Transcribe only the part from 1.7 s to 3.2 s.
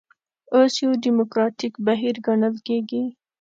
بهیر ګڼل کېږي.